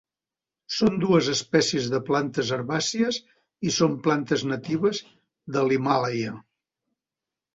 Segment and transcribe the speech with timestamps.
[0.75, 3.19] Són dues espècies de plantes herbàcies
[3.71, 5.03] i són plantes natives
[5.57, 6.33] de l'Himàlaia.